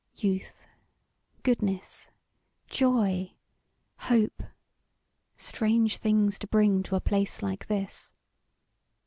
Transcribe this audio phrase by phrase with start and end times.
[0.15, 0.65] Youth!
[1.43, 2.09] Goodness!
[2.65, 3.35] Joy!
[4.09, 4.41] Hope!
[5.37, 8.11] strange things to bring to a place like this.